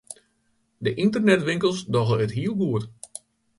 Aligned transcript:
De 0.83 0.91
ynternetwinkels 1.03 1.79
dogge 1.93 2.15
it 2.25 2.35
heel 2.37 2.55
goed. 2.61 2.83